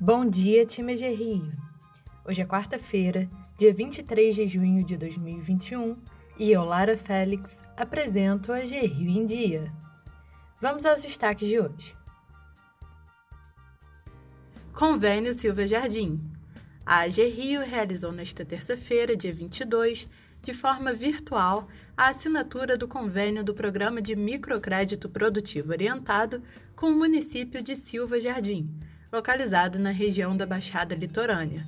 Bom 0.00 0.24
dia, 0.30 0.64
time 0.64 0.94
de 0.94 1.08
Rio! 1.08 1.52
Hoje 2.24 2.40
é 2.40 2.46
quarta-feira, 2.46 3.28
dia 3.56 3.74
23 3.74 4.32
de 4.32 4.46
junho 4.46 4.84
de 4.84 4.96
2021 4.96 5.96
e 6.38 6.52
eu, 6.52 6.62
Lara 6.62 6.96
Félix, 6.96 7.60
apresento 7.76 8.52
a 8.52 8.64
G 8.64 8.78
Rio 8.78 9.10
em 9.10 9.26
Dia. 9.26 9.72
Vamos 10.60 10.86
aos 10.86 11.02
destaques 11.02 11.48
de 11.48 11.58
hoje. 11.58 11.96
Convênio 14.72 15.34
Silva 15.34 15.66
Jardim. 15.66 16.20
A 16.86 17.00
AG 17.00 17.24
Rio 17.24 17.62
realizou 17.62 18.12
nesta 18.12 18.44
terça-feira, 18.44 19.16
dia 19.16 19.32
22, 19.32 20.06
de 20.40 20.54
forma 20.54 20.92
virtual, 20.92 21.66
a 21.96 22.06
assinatura 22.06 22.76
do 22.76 22.86
convênio 22.86 23.42
do 23.42 23.52
Programa 23.52 24.00
de 24.00 24.14
Microcrédito 24.14 25.08
Produtivo 25.08 25.72
Orientado 25.72 26.40
com 26.76 26.86
o 26.86 26.96
município 26.96 27.60
de 27.60 27.74
Silva 27.74 28.20
Jardim, 28.20 28.72
localizado 29.12 29.78
na 29.78 29.90
região 29.90 30.36
da 30.36 30.46
Baixada 30.46 30.94
Litorânea. 30.94 31.66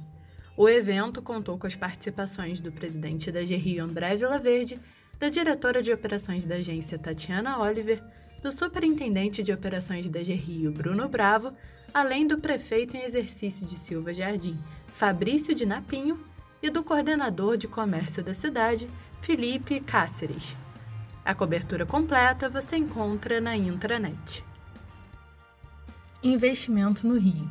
O 0.56 0.68
evento 0.68 1.22
contou 1.22 1.58
com 1.58 1.66
as 1.66 1.74
participações 1.74 2.60
do 2.60 2.70
presidente 2.70 3.32
da 3.32 3.40
GRI 3.40 3.78
André 3.78 4.16
Vilaverde, 4.16 4.78
da 5.18 5.28
diretora 5.28 5.82
de 5.82 5.92
operações 5.92 6.44
da 6.44 6.56
agência 6.56 6.98
Tatiana 6.98 7.58
Oliver, 7.58 8.02
do 8.42 8.52
superintendente 8.52 9.42
de 9.42 9.52
operações 9.52 10.08
da 10.08 10.20
GRIO 10.20 10.70
Bruno 10.70 11.08
Bravo, 11.08 11.52
além 11.92 12.26
do 12.26 12.38
prefeito 12.38 12.96
em 12.96 13.02
exercício 13.02 13.66
de 13.66 13.76
Silva 13.76 14.12
Jardim, 14.14 14.58
Fabrício 14.94 15.54
de 15.54 15.66
Napinho, 15.66 16.18
e 16.62 16.68
do 16.68 16.84
coordenador 16.84 17.56
de 17.56 17.66
comércio 17.66 18.22
da 18.22 18.34
cidade, 18.34 18.88
Felipe 19.22 19.80
Cáceres. 19.80 20.56
A 21.24 21.34
cobertura 21.34 21.86
completa 21.86 22.50
você 22.50 22.76
encontra 22.76 23.40
na 23.40 23.56
intranet. 23.56 24.44
Investimento 26.22 27.06
no 27.06 27.18
Rio. 27.18 27.48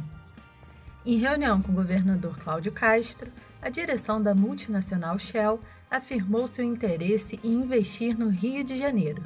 Em 1.04 1.18
reunião 1.18 1.60
com 1.60 1.72
o 1.72 1.76
governador 1.76 2.38
Cláudio 2.38 2.72
Castro, 2.72 3.32
a 3.60 3.68
direção 3.68 4.22
da 4.22 4.36
multinacional 4.36 5.18
Shell 5.18 5.60
afirmou 5.90 6.48
seu 6.48 6.64
interesse 6.64 7.40
em 7.44 7.52
investir 7.64 8.16
no 8.16 8.30
Rio 8.30 8.64
de 8.64 8.78
Janeiro. 8.78 9.24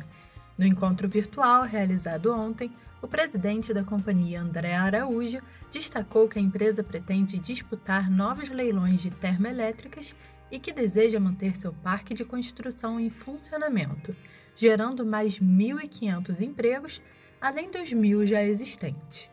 No 0.58 0.66
encontro 0.66 1.09
virtual 1.09 1.63
realizado 1.63 2.33
ontem, 2.33 2.72
o 3.02 3.08
presidente 3.08 3.73
da 3.73 3.83
companhia, 3.83 4.41
André 4.41 4.75
Araújo, 4.75 5.41
destacou 5.69 6.30
que 6.30 6.39
a 6.39 6.41
empresa 6.41 6.81
pretende 6.81 7.38
disputar 7.38 8.09
novos 8.09 8.47
leilões 8.47 9.02
de 9.02 9.11
termoelétricas 9.11 10.16
e 10.50 10.57
que 10.57 10.72
deseja 10.72 11.19
manter 11.19 11.57
seu 11.57 11.73
parque 11.73 12.13
de 12.13 12.23
construção 12.23 12.97
em 12.97 13.09
funcionamento, 13.09 14.16
gerando 14.55 15.05
mais 15.05 15.38
1.500 15.38 16.39
empregos, 16.39 17.02
além 17.41 17.69
dos 17.69 17.91
mil 17.91 18.25
já 18.25 18.41
existentes. 18.41 19.32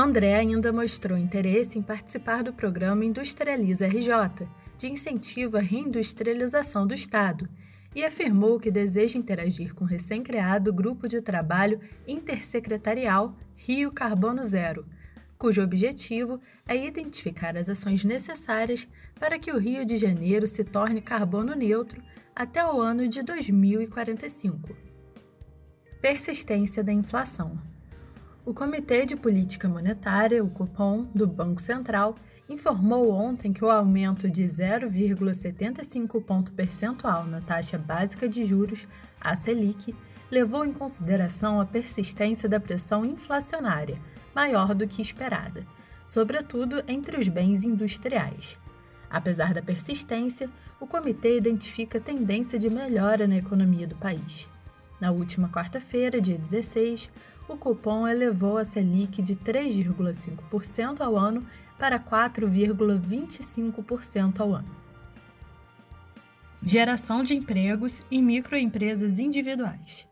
André 0.00 0.36
ainda 0.36 0.72
mostrou 0.72 1.18
interesse 1.18 1.76
em 1.76 1.82
participar 1.82 2.44
do 2.44 2.52
programa 2.52 3.04
Industrializa 3.04 3.88
RJ, 3.88 4.46
de 4.76 4.86
incentivo 4.86 5.56
à 5.56 5.60
reindustrialização 5.60 6.86
do 6.86 6.94
Estado, 6.94 7.48
e 7.92 8.04
afirmou 8.04 8.60
que 8.60 8.70
deseja 8.70 9.18
interagir 9.18 9.74
com 9.74 9.82
o 9.82 9.88
recém-criado 9.88 10.72
Grupo 10.72 11.08
de 11.08 11.20
Trabalho 11.20 11.80
Intersecretarial 12.06 13.36
Rio 13.56 13.90
Carbono 13.90 14.44
Zero, 14.44 14.86
cujo 15.36 15.64
objetivo 15.64 16.40
é 16.68 16.76
identificar 16.76 17.56
as 17.56 17.68
ações 17.68 18.04
necessárias 18.04 18.86
para 19.18 19.36
que 19.36 19.50
o 19.50 19.58
Rio 19.58 19.84
de 19.84 19.96
Janeiro 19.96 20.46
se 20.46 20.62
torne 20.62 21.02
carbono 21.02 21.56
neutro 21.56 22.00
até 22.36 22.64
o 22.64 22.80
ano 22.80 23.08
de 23.08 23.20
2045. 23.20 24.76
Persistência 26.00 26.84
da 26.84 26.92
inflação. 26.92 27.58
O 28.48 28.54
Comitê 28.54 29.04
de 29.04 29.14
Política 29.14 29.68
Monetária, 29.68 30.42
o 30.42 30.48
Copom, 30.48 31.02
do 31.14 31.26
Banco 31.26 31.60
Central, 31.60 32.16
informou 32.48 33.10
ontem 33.10 33.52
que 33.52 33.62
o 33.62 33.68
aumento 33.68 34.30
de 34.30 34.42
0,75 34.42 36.24
ponto 36.24 36.50
percentual 36.52 37.26
na 37.26 37.42
taxa 37.42 37.76
básica 37.76 38.26
de 38.26 38.46
juros, 38.46 38.88
a 39.20 39.36
Selic, 39.36 39.94
levou 40.30 40.64
em 40.64 40.72
consideração 40.72 41.60
a 41.60 41.66
persistência 41.66 42.48
da 42.48 42.58
pressão 42.58 43.04
inflacionária, 43.04 43.98
maior 44.34 44.74
do 44.74 44.88
que 44.88 45.02
esperada, 45.02 45.66
sobretudo 46.06 46.82
entre 46.88 47.18
os 47.20 47.28
bens 47.28 47.64
industriais. 47.64 48.58
Apesar 49.10 49.52
da 49.52 49.60
persistência, 49.60 50.48
o 50.80 50.86
comitê 50.86 51.36
identifica 51.36 52.00
tendência 52.00 52.58
de 52.58 52.70
melhora 52.70 53.26
na 53.26 53.36
economia 53.36 53.86
do 53.86 53.96
país. 53.96 54.48
Na 54.98 55.10
última 55.10 55.50
quarta-feira, 55.50 56.18
dia 56.18 56.38
16, 56.38 57.10
o 57.48 57.56
cupom 57.56 58.06
elevou 58.06 58.58
a 58.58 58.64
Selic 58.64 59.22
de 59.22 59.34
3,5% 59.34 61.00
ao 61.00 61.16
ano 61.16 61.44
para 61.78 61.98
4,25% 61.98 64.40
ao 64.40 64.54
ano. 64.54 64.76
Geração 66.62 67.24
de 67.24 67.34
empregos 67.34 68.04
em 68.10 68.22
microempresas 68.22 69.18
individuais. 69.18 70.06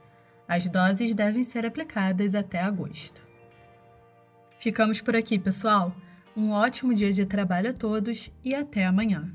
As 0.47 0.69
doses 0.69 1.15
devem 1.15 1.43
ser 1.43 1.65
aplicadas 1.65 2.35
até 2.35 2.61
agosto. 2.61 3.23
Ficamos 4.59 5.01
por 5.01 5.15
aqui, 5.15 5.39
pessoal. 5.39 5.95
Um 6.37 6.51
ótimo 6.51 6.93
dia 6.93 7.11
de 7.11 7.25
trabalho 7.25 7.71
a 7.71 7.73
todos 7.73 8.31
e 8.43 8.53
até 8.53 8.85
amanhã. 8.85 9.33